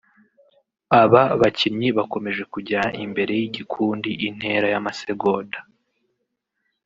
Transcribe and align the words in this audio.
Aba 1.01 1.23
bakinnyi 1.41 1.89
bakomeje 1.97 2.43
kujyana 2.53 2.97
imbere 3.05 3.31
y'igikundi 3.39 4.09
intera 4.27 4.67
y'amasegonda(") 4.73 5.59